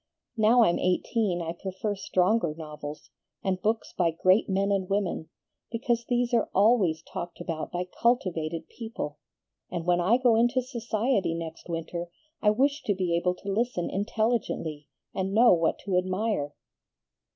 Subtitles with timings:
[0.35, 3.11] Now I'm eighteen I prefer stronger novels,
[3.43, 5.29] and books by great men and women,
[5.71, 9.19] because these are always talked about by cultivated people,
[9.69, 12.09] and when I go into society next winter
[12.41, 16.55] I wish to be able to listen intelligently, and know what to admire."